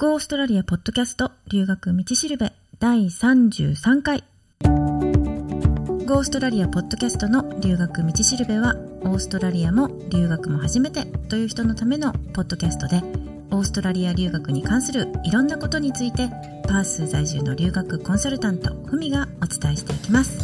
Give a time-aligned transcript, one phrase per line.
[0.00, 4.22] ゴーオーストラリアポッドキャスト留学道しるべ第33回。
[4.62, 13.02] ゴーオーストラリアポッドキャストの留学道しるべは、オーストラリアも留学も初めてという人のためのポッドキャストで、
[13.50, 16.28] オーストラリア留学に関するいろんなことについて、
[16.68, 20.38] パース在住の留学コンサルタント、ふみがお伝えしていきます。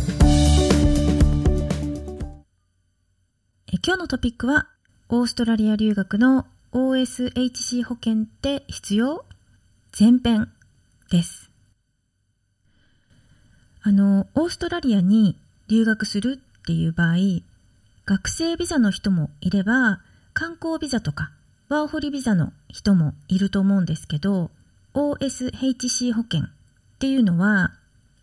[3.69, 4.67] え今日のトピックは、
[5.11, 9.25] オーストラリア留学の OSHC 保険って必要？
[9.97, 10.49] 前編
[11.13, 11.53] です。
[13.81, 17.17] あの、オーストラリアに留学するっていう場合、
[18.05, 20.01] 学生ビザの人もいれば、
[20.33, 21.31] 観光ビザとか
[21.69, 24.51] ワーホリビザの人もいると思うんですけど、
[24.95, 26.45] OSHC 保険っ
[26.99, 27.71] ていうのは、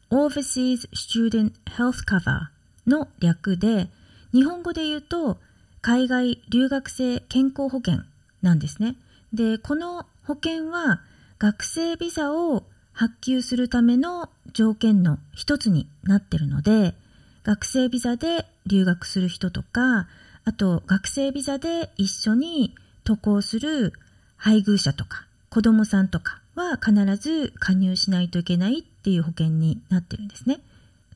[0.10, 2.50] Overseas Student Health Cover
[2.86, 3.88] の略で、
[4.34, 5.40] 日本語で言うと、
[5.82, 8.00] 海外留学生健康保険
[8.42, 8.98] なんですね。
[9.32, 11.00] で、この保険は、
[11.42, 16.94] 学生ビザを発給するための条件の一つになってるので、
[17.42, 20.08] 学生ビザで留学する人とか、
[20.46, 23.94] あと学生ビザで一緒に渡航する
[24.38, 30.60] 配偶者とか子供さんとかは必ず加入しないといけないっていう保険になってるんですね。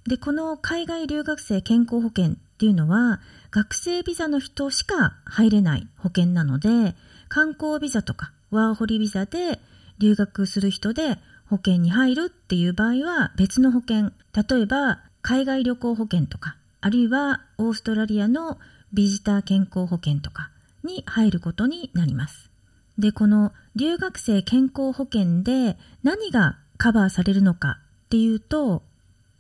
[0.08, 3.20] で、この海外留学生健康保険っていうのは
[3.52, 6.96] 学生ビザの人しか入れない保険なので、
[7.30, 9.60] 観光ビザとかワーホリビザで
[10.00, 11.18] 留学する人で
[11.50, 18.60] 保険に入るっていう場合は別の保険、例えば海外旅行保険とか、あるいはオーストラリアの
[18.94, 20.50] ビジター健康保険とか
[20.84, 22.50] に入ることになります。
[22.98, 28.84] で、この留学生健康保険で何がカバーされるのかっていうと、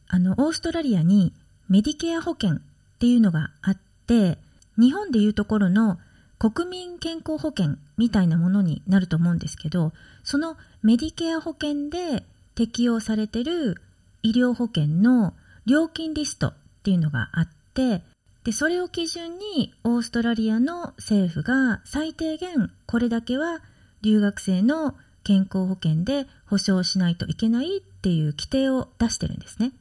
[0.07, 1.33] あの、オーストラリアに
[1.69, 2.61] メディケア保険っ
[2.99, 4.37] ていうのがあって、
[4.77, 5.99] 日本でいうところの
[6.37, 12.23] 国民健康保険みたいなものになると思うんですけど、そのメディケア保険で
[12.55, 13.81] 適用されてる
[14.23, 15.33] 医療保険の
[15.65, 18.03] 料金リストっていうのがあって、
[18.43, 23.61] で、それを基準にオーストラリアの政府が最低限これだけは
[24.01, 29.71] 留学生の健康保険で保証しないといけないっていう規定を出してるんですね。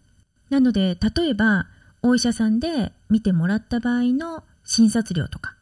[0.49, 1.67] なので、例えば
[2.03, 5.57] お医者さんで見てもらった場合の診察料とか、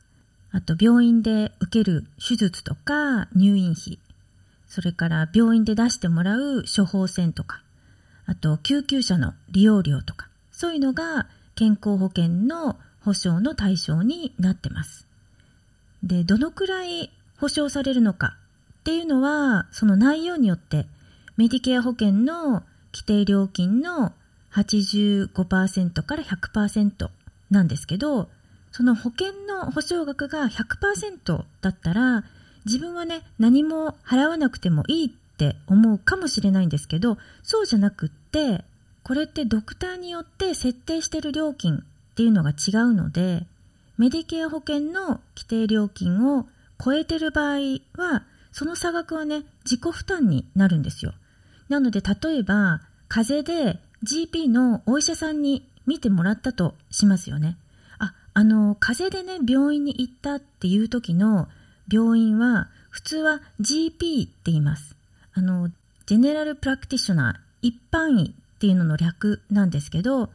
[0.52, 3.98] あと病院で受ける手術とか入院費、
[4.66, 7.62] それから病院で出してもらう処方箋とか、
[8.26, 15.06] あと救急車の利用料とか、そういうのが健康保険の保証の対象になってます。
[16.02, 18.36] で、どのくらい保証されるのか
[18.80, 20.86] っていうのは、その内容によって
[21.36, 22.62] メディケア保険の
[22.92, 24.12] 規定料金の
[24.52, 27.08] 85%から100%
[27.50, 28.28] なんですけど、
[28.72, 32.24] その保険の保証額が100%だったら、
[32.64, 38.64] 自分はね、何も払わなくてもいいって思うかもしれないんですけど、そうじゃなくって、
[39.02, 41.80] これってドクターによって設定してる料金っ
[42.14, 43.46] ていうのが違うので、
[43.98, 46.46] メディケア保険の規定料金を
[46.82, 47.58] 超えてる場合
[47.96, 51.12] は、その差額はね、自己負担になるんですよ。
[51.68, 57.56] なので、例えば、風邪で GP のお医者さんに見てもらったとしますよね。
[58.34, 61.48] あの、風邪でね、病院に行ったっていう時の
[61.92, 64.96] 病院は、普通は GP って言います。
[65.34, 65.70] あの、
[66.06, 70.30] ジェネラルプラクティショナー、一般医っていうのの略なんですけど、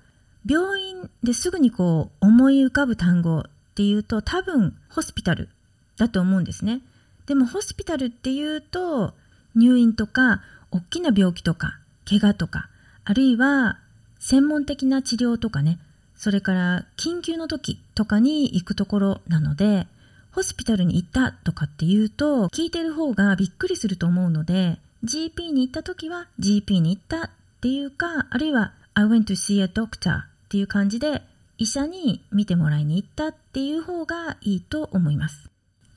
[0.48, 3.44] 病院ですぐにこう思い浮かぶ単語っ
[3.76, 5.50] ていうと多分ホスピタル
[5.98, 6.82] だと思うんですね。
[7.26, 9.14] でもホスピタルっていうと
[9.56, 10.42] 入院とか
[10.72, 12.70] 大きな病気とか怪我とか
[13.04, 13.78] あるいは
[14.20, 15.80] 専門的な治療とかね
[16.18, 19.88] それから緊急の時とかに行くところなので、
[20.32, 27.30] ホスピタルに行ったとかっていうと、聞いてる方がびっくりすると思うので、GP に行った時は GP に行ったっ
[27.62, 31.22] ていうか、あるいは I went to see a doctor っていう感じで、
[31.60, 35.50] 医者に見てもらいに行ったっていう方がいいと思います。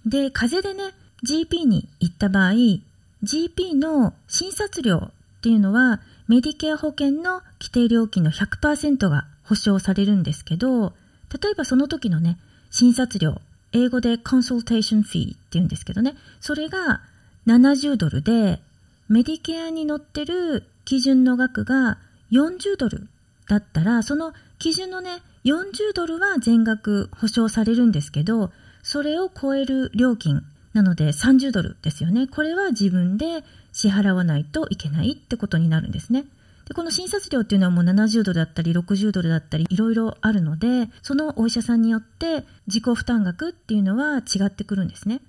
[0.06, 2.52] で、風邪でね、GP に行った場合、
[3.22, 10.92] GP の診察料っていうのは、メディケア保険の規定料金の100%が保証されるんですけど、
[11.42, 12.38] 例えばその時のね、
[12.70, 13.40] 診察料、
[13.72, 17.00] 英語でコンサルテーションフィーって言うんですけどね、それが
[17.48, 18.60] 70ドルで、
[19.08, 21.98] メディケアに載ってる基準の額が
[22.30, 23.08] 40ドル
[23.48, 28.52] だったら、その基準のね、40ドルは全額保証されるんですけど、
[28.84, 30.44] それを超える料金
[30.74, 32.28] なので30ドルですよね。
[32.28, 33.42] これは自分で
[33.72, 36.24] 支払わないといけないってことになるんですね。
[36.70, 45.20] で、この診察料っていうのはもう70ドルだったり60ドルだったりいろいろあるので、そのお医者さんによって自己負担額っていうのは違ってくるんですね。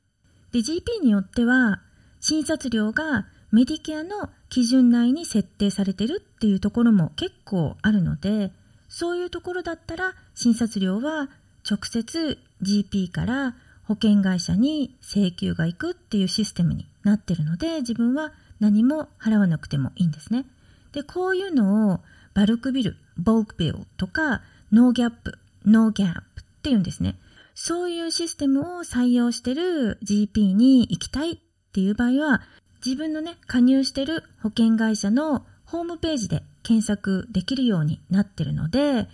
[0.51, 1.81] で、GP によっては
[2.19, 8.51] 診察料がメディケアの基準内に設定されてるっていうところも結構あるので
[8.87, 11.29] そういうところだったら診察料は
[11.69, 13.55] 直接 GP から
[13.87, 20.45] 保険会社に請求が行くっていうシステムになってるので自分は何も払わなくてもいいんですね。
[20.91, 21.99] でこういうのを
[22.33, 24.41] バルクビル、ボークビルとか
[24.71, 27.17] ノーギャップ、ノーギャップっていうんですね。
[27.53, 31.37] そういうシステムを採用してる GP に行きたいっ
[31.73, 32.41] ていう場合は
[32.83, 39.07] 自分のね加入してる保険会社のホームページで検索できるようになってるので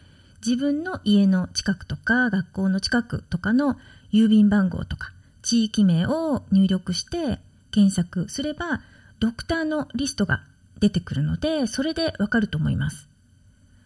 [0.45, 3.75] 自分の家の近くとか学校の近くとかの
[4.13, 7.39] 郵便番号とか地域名を入力して
[7.71, 8.81] 検索すれば
[9.19, 10.44] ドクターのリストが
[10.79, 13.09] 出てくるのでそれでわかると思います。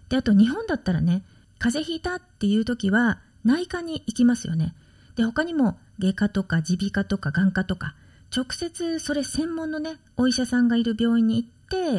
[0.10, 1.24] であと日本だったらね
[1.60, 4.74] 風邪ひいたっていう時は内科に行きますよね。
[5.16, 7.96] で他にも外科とか耳鼻科とか眼科とか
[8.36, 11.50] 直接それ専門のねお医者さんがいる病院に行っ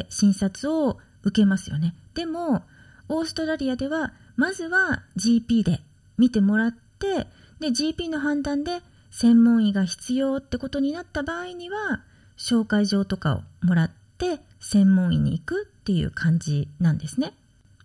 [0.01, 1.95] て診察を受けますよね。
[2.13, 2.63] でも
[3.09, 5.79] オーストラリアではまずは GP で
[6.17, 7.27] 見てもらって
[7.59, 12.01] で GP の判断で専門医が必要ってことになった場合には
[12.37, 17.33] 紹介状とかをもらってて専門医に行くっていう感じなんですね。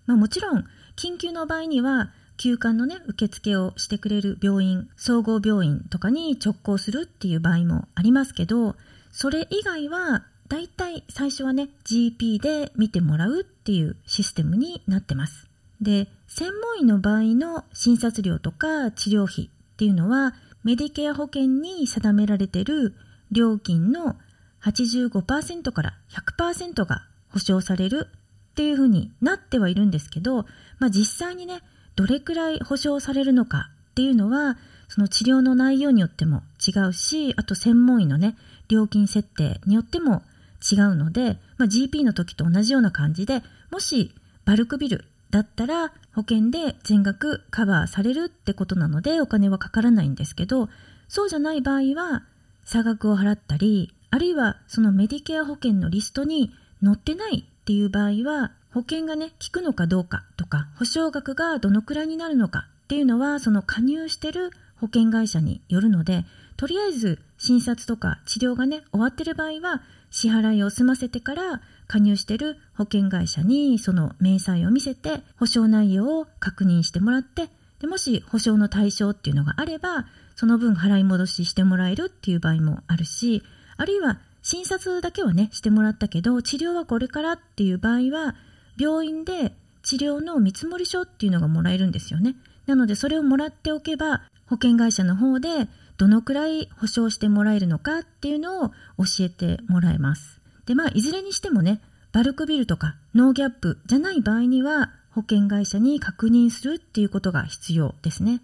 [0.07, 0.65] まあ、もちろん
[0.97, 8.77] 緊急の場合には休館のね受付をしてくれる病院総合病院とかに直行するっていう場合もありますけど
[9.11, 15.49] それ以外はだいたい最初はね GP で見てもらうっていうシステムになってます
[15.81, 20.35] で専門医の場合の診察料とか治療費っていうのは
[20.65, 22.95] メディケア保険に定められてる
[23.31, 24.17] 料金の
[24.65, 30.47] 85%から100%が保証されるっていうふうになってはいるんですけど、
[30.79, 31.61] まあ、実際にね
[31.97, 34.57] どれくらい保証されるのかっていうのは
[34.89, 38.37] その治療の内容によっても違うしあと専門医のね
[38.69, 40.23] 料金設定によっても
[40.71, 44.13] 違うので、まあ、GP の時と同じような感じでもし
[44.45, 50.69] バルクビルだったら保険で全額カバーされるってことなのでお金はかからないんですけど
[51.07, 52.25] そうじゃない場合は
[52.65, 56.53] 差額を払ったりあるいはそのメディケア保険のリストに
[56.83, 64.51] 載ってないっていう場合は保険がね効くのかどうかとか保証額がどのくらいになるのかっていうのはその加入してる
[64.81, 66.25] 保険会社によるので
[66.57, 77.49] とりあえず診察とか治療がね終わってる場合は支払いを済ませてから加入してる保険会社にその明細を見せて保証内容を確認してもらって
[77.81, 83.43] でもし保証の対象っていうのがあればその分払い戻ししてもらえるっていう場合もあるし
[83.79, 88.35] あるいは診察だけはねしてもらったけど治療はこれからっていう場合は
[88.79, 92.37] 病院で治療の見積書っていうのがもらえるんですよね。
[92.67, 100.41] なのでそれをもらっておけば保険会社の方でどのくらい保証してもらえるのかっていうのを教えてもらえます。
[100.67, 101.81] でまあいずれにしてもね
[102.13, 108.41] バルクビルとかノーギャップじゃない場合には保険会社に確認するっていうことが必要ですね。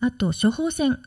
[0.00, 0.98] あと処方箋。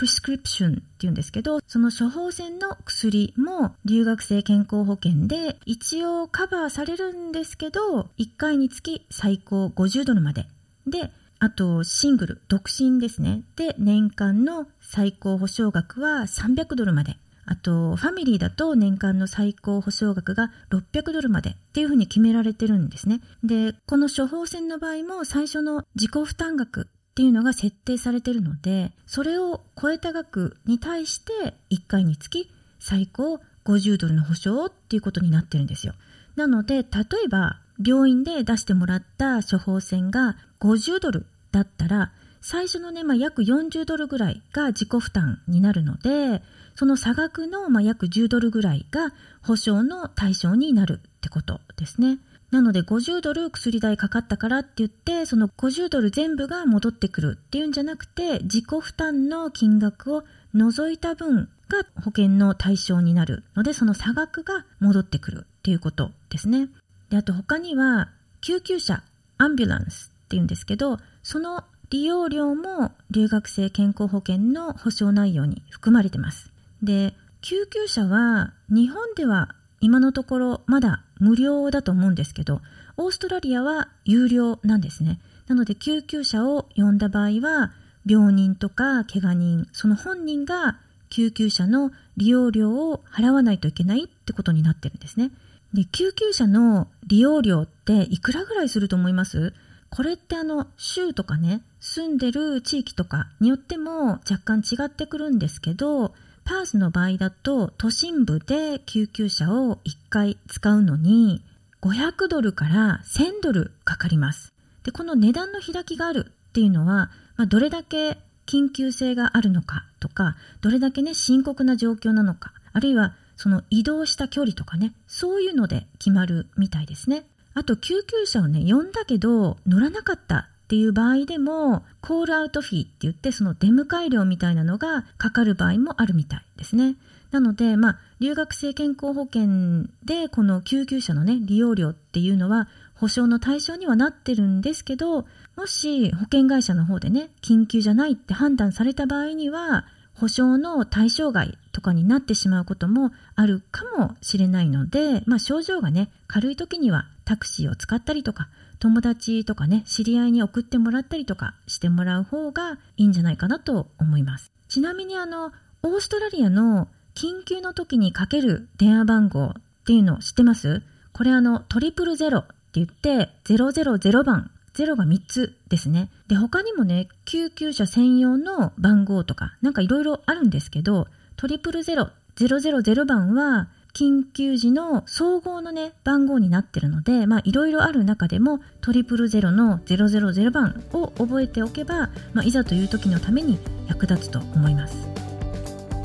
[0.00, 10.46] プスクリプションっていうんですけど、その処方箋の薬も留学生健康保険で一応カバーされるんですけど、1回につき最高50ドルまで。
[10.86, 13.42] で、あとシングル、独身ですね。
[13.56, 17.18] で、年間の最高保証額は300ドルまで。
[17.44, 23.20] あと、ファミリーだと年間の最高保証額が600ドルまでっていうふうに決められてるんですね。
[23.44, 26.88] で、この処方箋の場合も最初の自己負担額
[27.20, 35.92] っていうのが設定されてるので、それを超えた額に対して1回につき最高50ドルの保証っていうことになってるんですよ。
[36.36, 36.82] なので、例
[37.26, 42.10] えば病院で出してもらった処方箋が50ドルだったら、
[42.40, 46.42] 最初のね、まあ、約40ドルぐらいが自己負担になるので、
[46.74, 49.12] その差額の、まあ、約10ドルぐらいが
[49.42, 52.18] 保証の対象になるってことですね。
[52.50, 66.68] なので50ドル薬代かかったからって言って、その50ドル全部が戻ってくるっていうんじゃなくて、自己負担の金額を除いた分が保険の対象になるので、その差額が戻ってくるっていうことですね。
[67.08, 68.08] で、あと他には、
[68.40, 69.02] 救急車、
[69.38, 76.52] アンビュランスっていうんですけど、その利用料も留学生健康保険の保証内容に含まれてます。
[76.82, 82.60] で、救急車は日本では今のところまだ無料だと思うんですけど、
[82.96, 85.20] オーストラリアは有料なんですね。
[85.48, 87.72] なので救急車を呼んだ場合は、
[88.06, 95.30] 病人とか怪我人、その本人が救急車の利用料を払わないといけないってことになってるんですね。
[95.74, 99.52] で、救急車の利用料っていくらぐらいすると思います？
[99.90, 106.14] これってあの、州とかね、住んでる地域とかによっても若干違ってくるんですけど、
[106.50, 111.44] パースの場合だと都心部で救急車を1回使うのに
[111.80, 114.52] 500ドルから1000ドルかかります。
[114.82, 127.22] で、この値段の開きがあるっていうのは、まあ、どれだけ緊急性があるのかとか、どれだけね、深刻な状況なのか、あるいはその移動した距離とかね、そういうので決まるみたいですね。
[127.54, 136.94] あと救急車をね、呼んだけど乗らなかったっていう場合でも、コールアウトフィーって言って、その出迎え料みたいなのがかかる場合もあるみたいですね。
[137.32, 158.48] なので、まあ、留学生健康保険でこの救急車のね、利用料っていうのは保証の対象にはなってるんですけど、もし保険会社の方でね、緊急じゃないって判断された場合には、保証の対象外とかになってしまうこともあるかもしれないので、まあ症状がね、軽い時にはタクシーを使ったりとか、
[158.80, 164.50] 友達とかね、知り合いに送ってもらったりとかしてもらう方がいいんじゃないかなと思います。
[164.68, 165.52] ちなみにあの、
[165.84, 169.52] オーストラリアの緊急の時にかける電話番号っ
[169.86, 170.82] ていうの知ってます？
[171.12, 176.10] これあの、トリプルゼロって言って、000番0が3つですね。
[176.26, 181.06] で、他にもね、救急車専用の番号とか、なんかいろいろあるんですけど、
[181.36, 195.08] トリプルゼロ、000番は、緊急時の総合のね、番号になってるので、まあいろいろある中でも、トリプルゼロの000番を覚えておけば、まあ、いざという時のために役立つと思います。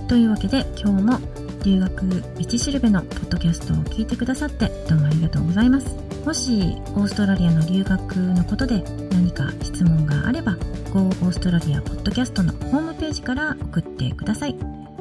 [0.08, 1.20] というわけで今日も
[1.64, 6.06] 留学道しるべのポッドキャストを聞いてくださってどうもありがとうございます。
[6.26, 10.58] もしオーストラリアの留学のことで何か質問があれば
[10.92, 14.56] Go オーストラリアポッドキャストのホームページから送ってください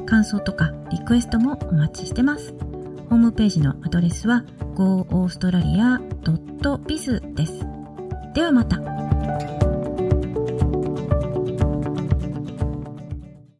[0.05, 2.53] 感想とかリクエストもお待ちしてます
[3.09, 4.43] ホームページのアドレスは
[4.75, 7.53] goaustralia.biz です。
[8.33, 8.81] ではまた。